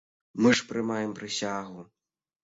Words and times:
Мы 0.43 0.53
ж 0.59 0.63
прымаем 0.69 1.11
прысягу. 1.19 1.85